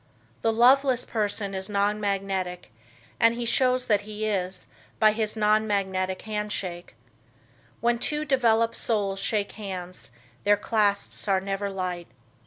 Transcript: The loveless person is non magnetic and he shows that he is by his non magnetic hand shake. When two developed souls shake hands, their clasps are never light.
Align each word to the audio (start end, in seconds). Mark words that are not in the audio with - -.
The 0.41 0.51
loveless 0.51 1.05
person 1.05 1.53
is 1.53 1.69
non 1.69 1.99
magnetic 1.99 2.71
and 3.19 3.35
he 3.35 3.45
shows 3.45 3.85
that 3.85 4.01
he 4.01 4.25
is 4.25 4.65
by 4.97 5.11
his 5.11 5.35
non 5.35 5.67
magnetic 5.67 6.23
hand 6.23 6.51
shake. 6.51 6.95
When 7.81 7.99
two 7.99 8.25
developed 8.25 8.77
souls 8.77 9.19
shake 9.19 9.51
hands, 9.51 10.09
their 10.43 10.57
clasps 10.57 11.27
are 11.27 11.39
never 11.39 11.69
light. 11.69 12.07